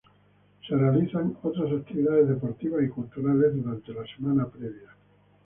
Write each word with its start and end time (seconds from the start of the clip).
Se 0.67 0.75
realizan 0.75 1.37
otras 1.43 1.71
actividades 1.71 2.27
deportivas 2.27 2.83
y 2.83 2.87
culturales 2.89 3.53
durante 3.55 3.93
la 3.93 4.03
semana 4.17 4.47
previa. 4.47 4.95